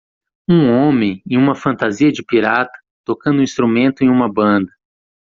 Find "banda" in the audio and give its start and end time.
4.27-4.73